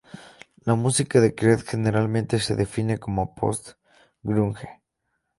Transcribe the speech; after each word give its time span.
La 0.65 0.73
música 0.73 1.21
de 1.21 1.35
Creed, 1.35 1.59
generalmente, 1.63 2.39
se 2.39 2.55
define 2.55 2.97
como 2.97 3.35
"post-grunge". 3.35 4.81